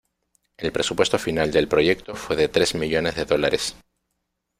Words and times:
El 0.57 0.71
presupuesto 0.71 1.19
final 1.19 1.51
del 1.51 1.67
proyecto 1.67 2.15
fue 2.15 2.35
de 2.35 2.49
tres 2.49 2.73
millones 2.73 3.13
de 3.13 3.25
dólares. 3.25 3.75